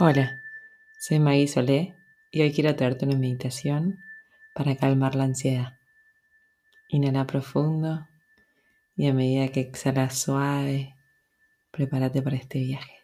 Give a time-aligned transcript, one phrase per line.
[0.00, 0.40] Hola,
[0.96, 1.96] soy Maggie Solé
[2.30, 3.98] y hoy quiero traerte una meditación
[4.54, 5.76] para calmar la ansiedad.
[6.88, 8.06] Inhala profundo
[8.94, 10.94] y a medida que exhalas suave,
[11.72, 12.97] prepárate para este viaje.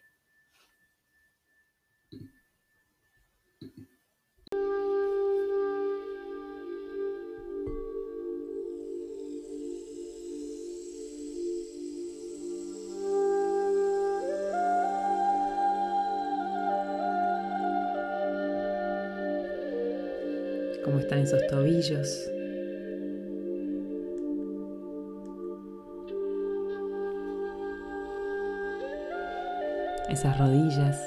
[21.05, 22.31] Están esos tobillos.
[30.09, 30.99] Esas rodillas.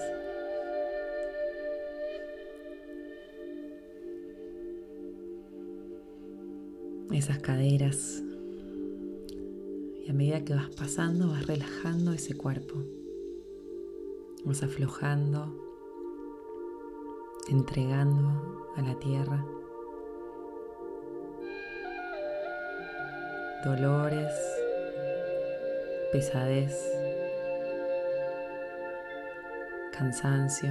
[7.12, 8.22] Esas caderas.
[10.04, 12.76] Y a medida que vas pasando vas relajando ese cuerpo.
[14.44, 15.52] Vas aflojando,
[17.48, 19.57] entregando a la tierra.
[23.64, 24.32] Dolores,
[26.12, 26.74] pesadez,
[29.92, 30.70] cansancio.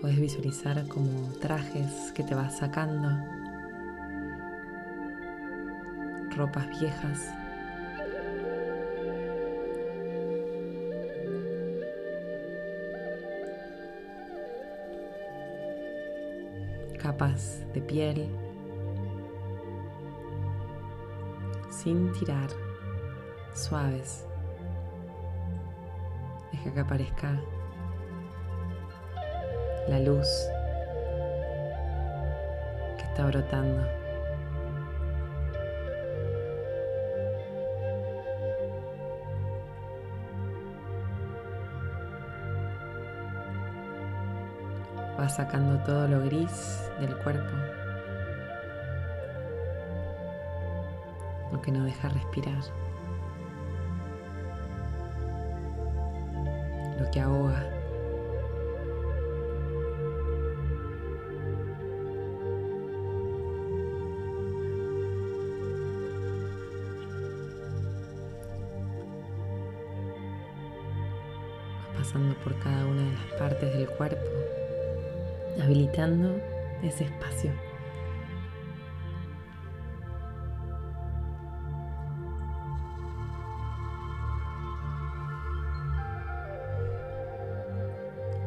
[0.00, 3.08] Puedes visualizar como trajes que te vas sacando,
[6.36, 7.18] ropas viejas
[17.10, 18.28] capas de piel
[21.68, 22.48] sin tirar,
[23.52, 24.24] suaves.
[26.52, 27.40] Deja que aparezca
[29.88, 30.28] la luz
[32.96, 33.99] que está brotando.
[45.30, 47.50] Sacando todo lo gris del cuerpo,
[51.52, 52.58] lo que no deja respirar,
[56.98, 57.64] lo que ahoga.
[71.96, 74.69] pasando por cada una de las partes del cuerpo
[75.60, 76.40] habilitando
[76.82, 77.52] ese espacio.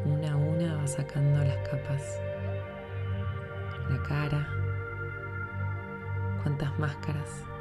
[0.06, 2.20] Una a una va sacando las capas,
[3.90, 4.48] la cara,
[6.44, 7.53] cuántas máscaras.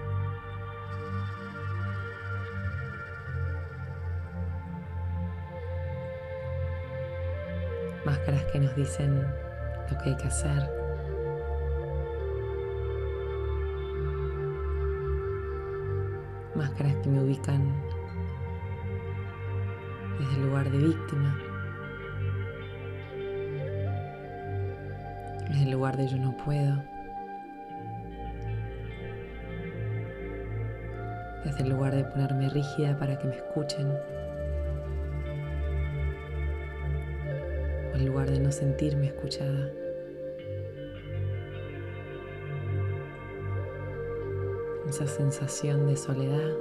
[8.23, 9.21] Máscaras que nos dicen
[9.91, 10.71] lo que hay que hacer.
[16.55, 17.75] Máscaras que me ubican
[20.21, 21.37] desde el lugar de víctima.
[25.49, 26.81] Desde el lugar de yo no puedo.
[31.45, 34.22] Desde el lugar de ponerme rígida para que me escuchen.
[38.03, 39.71] En lugar de no sentirme escuchada.
[44.89, 46.53] Esa sensación de soledad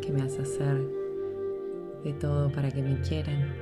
[0.00, 0.80] que me hace hacer
[2.02, 3.54] de todo para que me quieran.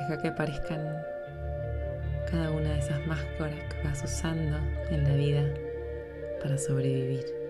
[0.00, 0.80] Deja que aparezcan
[2.30, 4.56] cada una de esas máscaras que vas usando
[4.90, 5.44] en la vida
[6.40, 7.41] para sobrevivir.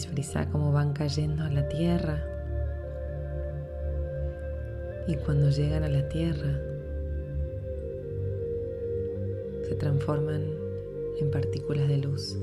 [0.00, 2.24] Visualiza cómo van cayendo a la tierra.
[5.06, 6.58] Y cuando llegan a la tierra,
[9.68, 10.42] se transforman
[11.20, 12.38] en partículas de luz.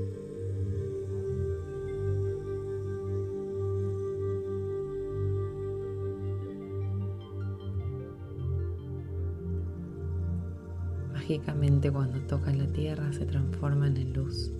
[11.12, 14.52] Mágicamente cuando tocan la tierra se transforman en luz.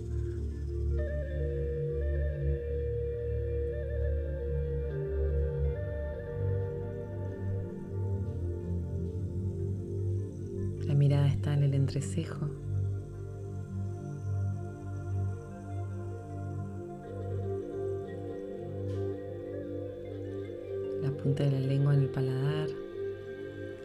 [21.01, 22.67] La punta de la lengua en el paladar,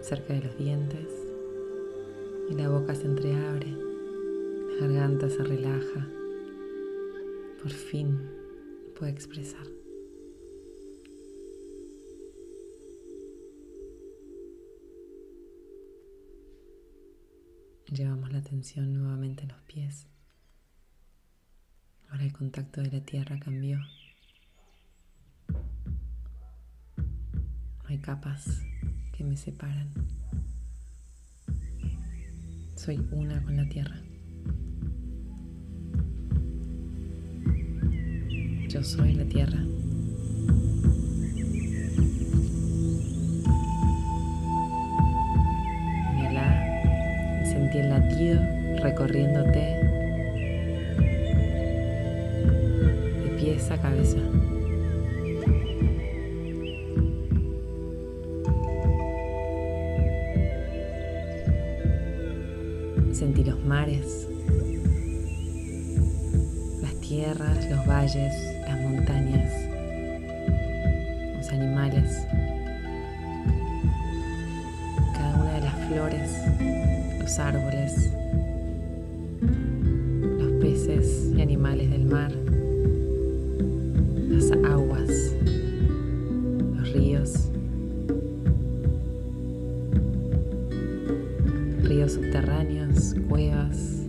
[0.00, 1.08] cerca de los dientes.
[2.50, 3.69] Y la boca se entreabre,
[4.81, 6.08] la garganta se relaja.
[7.62, 8.19] Por fin
[8.98, 9.83] puede expresar.
[17.94, 20.08] Llevamos la atención nuevamente a los pies.
[22.11, 23.79] Ahora el contacto de la tierra cambió.
[26.99, 28.62] No hay capas
[29.12, 29.93] que me separan.
[32.75, 34.02] Soy una con la tierra.
[38.69, 39.64] Yo soy la tierra.
[47.64, 48.43] Sentí el latido
[48.82, 49.58] recorriéndote
[53.22, 54.19] de pies a cabeza.
[63.12, 64.28] Sentí los mares,
[66.82, 68.34] las tierras, los valles,
[68.69, 69.52] las montañas,
[71.37, 72.26] los animales,
[75.14, 76.74] cada una de las flores
[77.25, 78.11] los árboles,
[80.38, 82.31] los peces y animales del mar,
[84.29, 85.32] las aguas,
[86.76, 87.49] los ríos,
[91.85, 94.04] ríos subterráneos, cuevas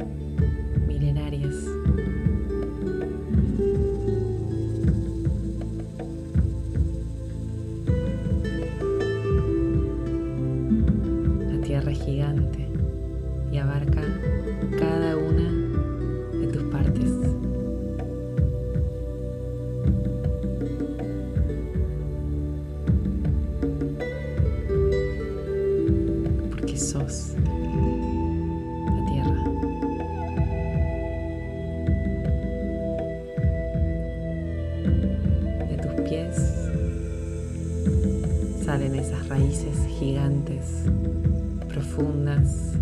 [42.15, 42.73] profundas,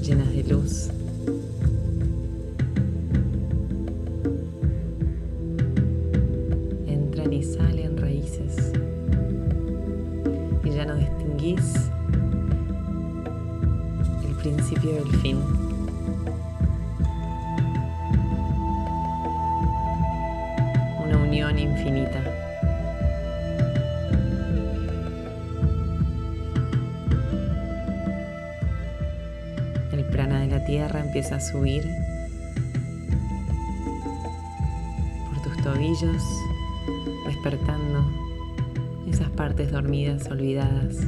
[0.00, 0.88] llenas de luz.
[6.86, 8.72] Entran y salen raíces
[10.64, 11.74] y ya no distinguís
[14.28, 15.71] el principio del fin.
[31.32, 31.82] A subir
[35.28, 36.22] por tus tobillos,
[37.26, 38.04] despertando
[39.08, 40.98] esas partes dormidas, olvidadas,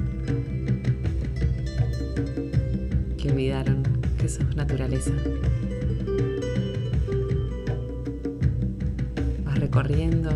[3.18, 3.82] que olvidaron
[4.18, 5.12] que sos naturaleza.
[9.44, 10.30] Vas recorriendo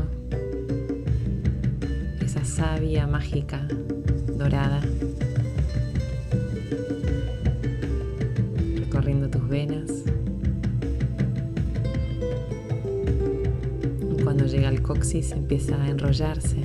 [2.20, 3.66] esa savia mágica
[4.36, 4.80] dorada
[9.58, 9.90] venas.
[14.22, 16.58] Cuando llega al coxis empieza a enrollarse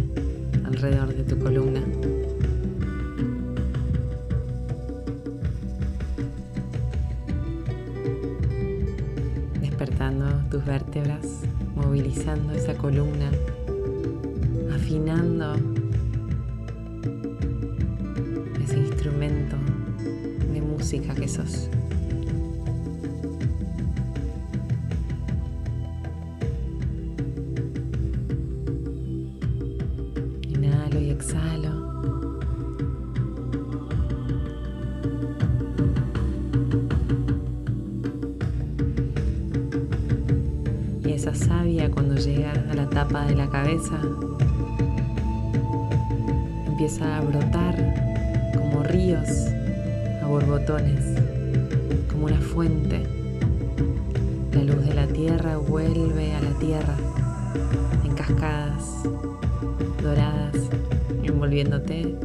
[0.64, 1.82] alrededor de tu columna.
[9.60, 11.26] Despertando tus vértebras,
[11.76, 13.32] movilizando esa columna,
[14.72, 15.56] afinando
[18.64, 19.56] ese instrumento
[20.54, 21.70] de música que sos.
[46.68, 47.76] Empieza a brotar
[48.56, 49.30] como ríos
[50.22, 51.20] a borbotones,
[52.12, 53.04] como una fuente.
[54.54, 56.96] La luz de la tierra vuelve a la tierra
[58.04, 59.04] en cascadas
[60.02, 60.56] doradas,
[61.24, 62.18] envolviéndote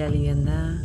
[0.00, 0.76] la liviandad.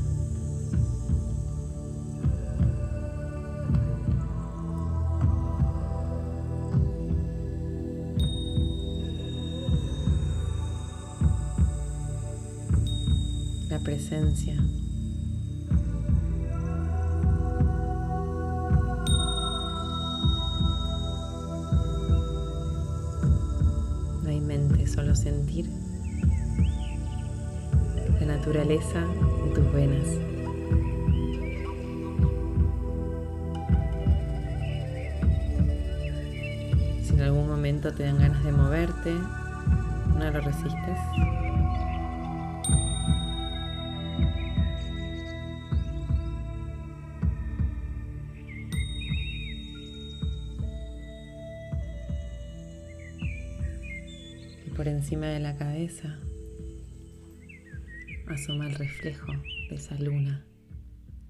[13.70, 14.56] La presencia.
[24.24, 25.85] No hay mente, solo sentir
[28.46, 29.04] naturaleza
[29.44, 30.08] en tus venas.
[37.04, 41.00] Si en algún momento te dan ganas de moverte, no lo resistes.
[54.68, 56.20] Y por encima de la cabeza
[58.36, 59.32] asoma el reflejo
[59.70, 60.46] de esa luna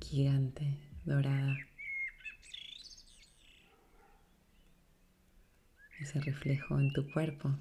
[0.02, 1.56] gigante, dorada.
[6.00, 7.52] Ese reflejo en tu cuerpo.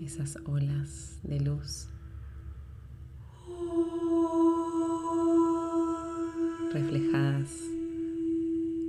[0.00, 1.88] Esas olas de luz.
[6.72, 7.50] reflejadas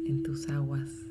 [0.06, 1.11] en tus aguas.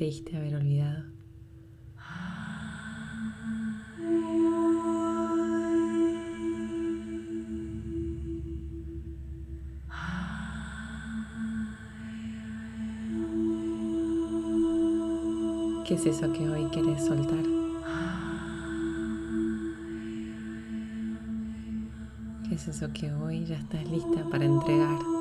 [0.00, 1.04] Creíste haber olvidado?
[15.86, 17.44] ¿Qué es eso que hoy quieres soltar?
[22.48, 25.19] ¿Qué es eso que hoy ya estás lista para entregar?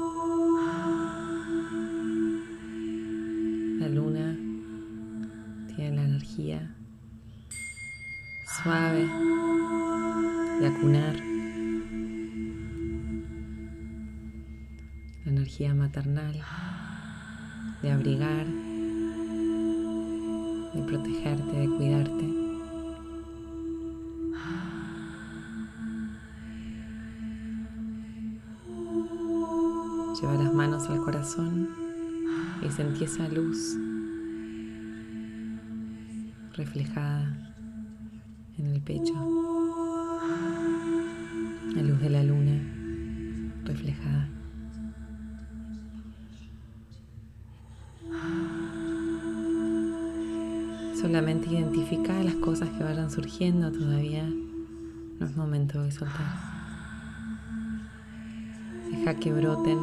[15.40, 16.36] Energía maternal
[17.82, 18.46] de abrigar
[20.74, 22.26] de protegerte, de cuidarte.
[30.20, 31.70] Lleva las manos al corazón
[32.62, 33.78] y sentí esa luz
[36.58, 37.54] reflejada
[38.58, 39.14] en el pecho.
[41.76, 42.60] La luz de la luna
[43.64, 44.39] reflejada.
[51.02, 54.30] Solamente identifica las cosas que vayan surgiendo todavía.
[55.20, 56.36] No es momento de soltar.
[58.92, 59.80] Deja que broten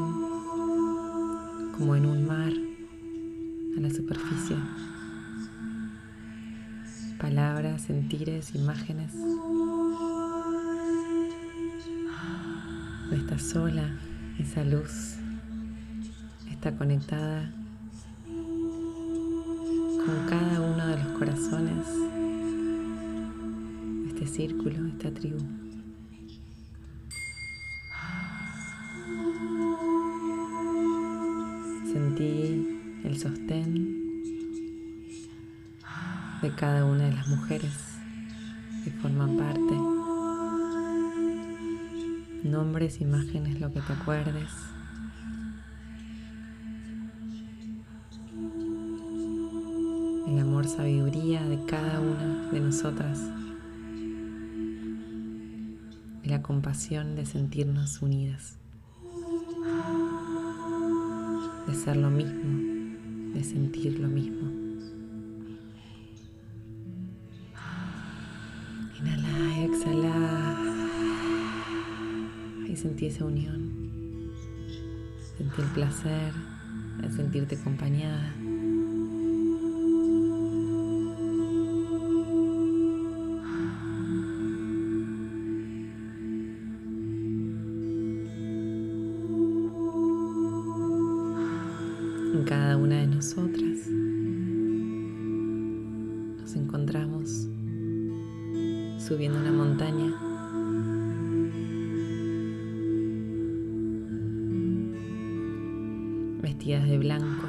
[1.78, 2.52] como en un mar
[3.76, 4.56] a la superficie.
[7.18, 9.14] Palabras, sentires, imágenes.
[13.10, 13.88] No estás sola,
[14.38, 15.16] esa luz
[16.50, 17.50] está conectada
[20.06, 20.45] con cada
[21.18, 21.86] corazones
[24.08, 25.38] este círculo, esta tribu.
[31.90, 33.72] Sentí el sostén
[36.42, 37.72] de cada una de las mujeres
[38.84, 39.74] que forman parte.
[42.44, 44.75] Nombres, imágenes, lo que te acuerdes.
[50.66, 53.20] Sabiduría de cada una de nosotras
[56.22, 58.58] y la compasión de sentirnos unidas,
[61.66, 64.50] de ser lo mismo, de sentir lo mismo.
[68.98, 70.58] Inhala, exhala
[72.68, 73.70] y sentí esa unión.
[75.36, 76.32] Sentí el placer
[77.02, 78.32] de sentirte acompañada.
[92.46, 93.88] Cada una de nosotras.
[96.40, 97.48] Nos encontramos
[98.98, 100.14] subiendo una montaña.
[106.40, 107.48] Vestidas de blanco,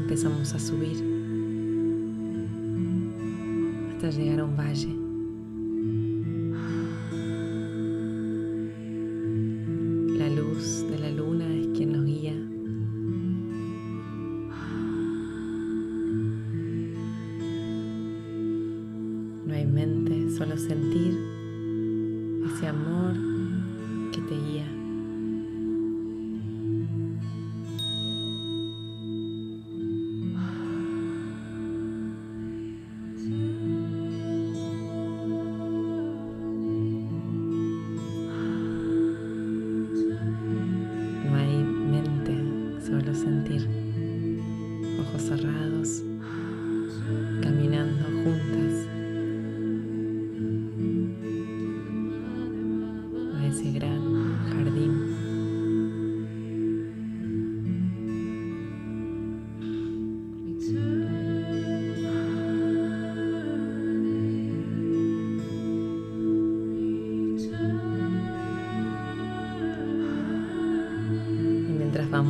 [0.00, 0.96] empezamos a subir
[3.92, 5.05] hasta llegar a un valle.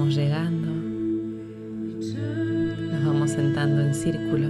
[0.05, 0.69] Llegando,
[2.93, 4.49] nos vamos sentando en círculo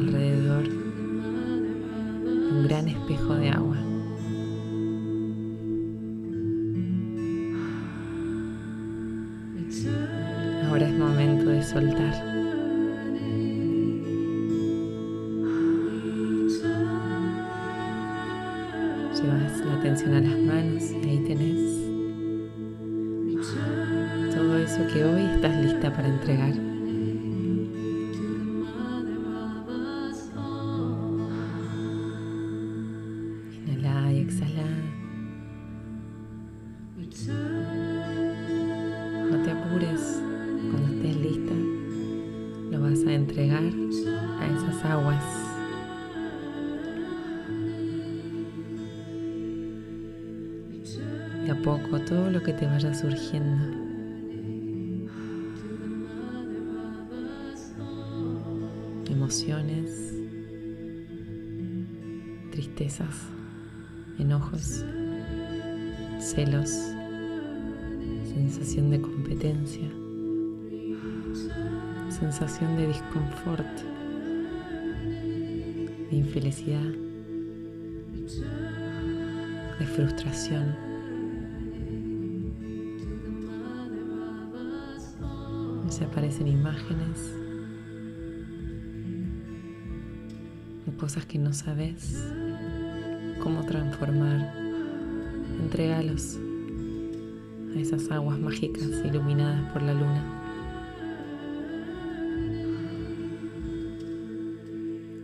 [0.00, 0.74] alrededor de
[2.52, 3.43] un gran espejo de
[39.30, 40.22] No te apures,
[40.70, 41.54] cuando estés lista
[42.70, 45.24] lo vas a entregar a esas aguas.
[51.44, 53.84] De a poco todo lo que te vaya surgiendo.
[59.24, 60.12] emociones,
[62.50, 63.16] tristezas,
[64.18, 64.84] enojos,
[66.20, 66.70] celos,
[68.64, 69.90] sensación de competencia,
[72.08, 73.66] sensación de disconfort,
[76.10, 76.94] de infelicidad,
[79.78, 80.74] de frustración.
[85.90, 87.34] Se aparecen imágenes
[90.96, 92.16] cosas que no sabes
[93.42, 94.54] cómo transformar.
[95.60, 96.38] Entrégalos
[97.74, 100.22] a esas aguas mágicas iluminadas por la luna.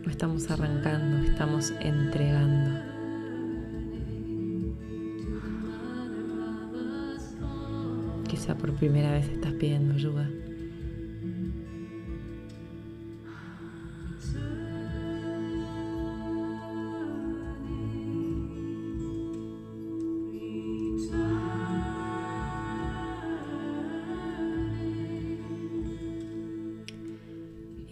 [0.03, 2.79] No estamos arrancando, estamos entregando.
[8.27, 10.29] Quizá por primera vez estás pidiendo ayuda.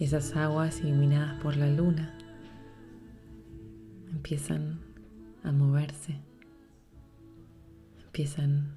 [0.00, 2.16] Esas aguas iluminadas por la luna
[4.10, 4.80] empiezan
[5.42, 6.16] a moverse,
[8.06, 8.74] empiezan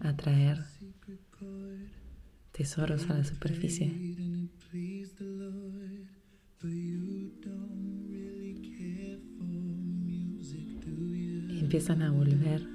[0.00, 0.64] a traer
[2.52, 3.86] tesoros a la superficie.
[11.60, 12.68] Empiezan a volver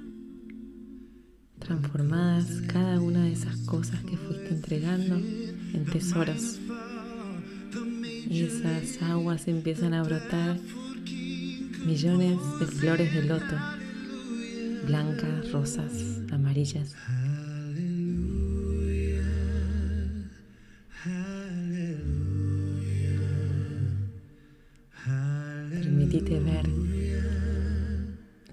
[1.58, 6.58] transformadas cada una de esas cosas que fuiste entregando en tesoros
[8.30, 10.58] y esas aguas empiezan a brotar
[11.86, 13.56] millones de flores de loto,
[14.86, 16.94] blancas, rosas, amarillas.
[25.70, 26.68] Permitite ver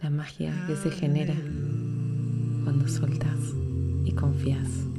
[0.02, 1.36] la magia que se genera
[2.64, 3.40] cuando soltas
[4.06, 4.95] y confías.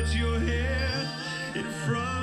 [0.00, 1.08] touch your hair
[1.54, 2.19] in front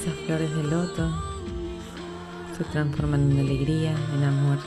[0.00, 1.12] esas flores de loto
[2.56, 4.58] se transforman en alegría, en amor.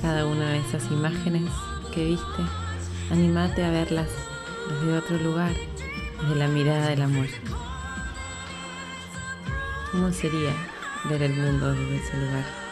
[0.00, 1.48] Cada una de esas imágenes
[1.94, 2.42] que viste,
[3.12, 4.08] animate a verlas
[4.68, 5.52] desde otro lugar,
[6.20, 7.28] desde la mirada del amor.
[9.92, 10.52] ¿Cómo sería
[11.08, 12.69] ver el mundo desde ese lugar?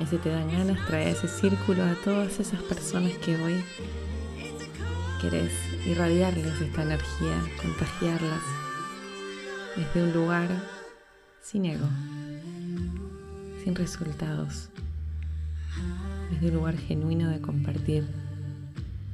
[0.00, 3.62] Y si te dan ganas, trae ese círculo a todas esas personas que hoy
[5.20, 5.52] querés
[5.86, 8.42] irradiarles esta energía, contagiarlas
[9.76, 10.48] desde un lugar
[11.42, 11.86] sin ego,
[13.62, 14.70] sin resultados,
[16.30, 18.08] desde un lugar genuino de compartir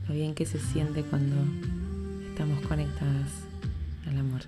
[0.09, 1.37] lo bien que se siente cuando
[2.29, 3.31] estamos conectadas
[4.07, 4.42] al amor.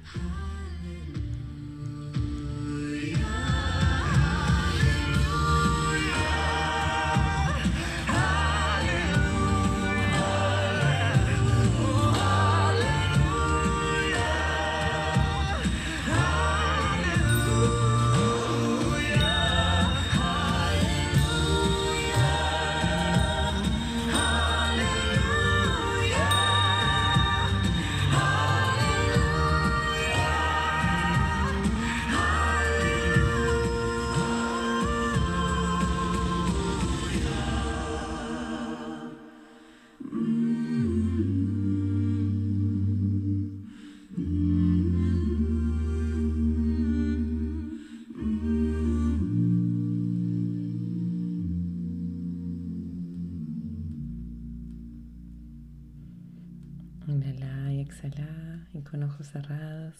[57.09, 59.95] Inhala y exhala y con ojos cerrados.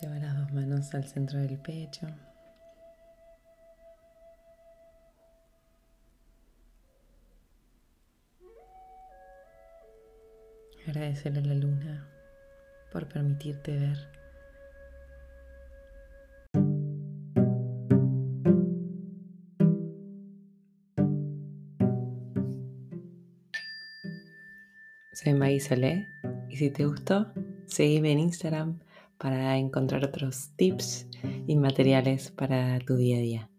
[0.00, 2.08] Lleva las dos manos al centro del pecho.
[10.88, 12.08] Agradecer a la luna
[12.90, 14.21] por permitirte ver.
[25.22, 26.08] Soy Maggie Solé
[26.48, 27.32] y si te gustó,
[27.66, 28.80] seguime en Instagram
[29.18, 31.06] para encontrar otros tips
[31.46, 33.51] y materiales para tu día a día.